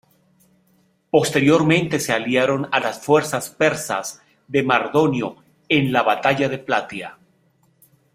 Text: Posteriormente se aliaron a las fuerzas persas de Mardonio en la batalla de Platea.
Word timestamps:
Posteriormente 1.11 1.99
se 1.99 2.11
aliaron 2.11 2.67
a 2.71 2.79
las 2.79 3.01
fuerzas 3.05 3.51
persas 3.51 4.19
de 4.47 4.63
Mardonio 4.63 5.35
en 5.69 5.91
la 5.93 6.01
batalla 6.01 6.49
de 6.49 6.57
Platea. 6.57 7.19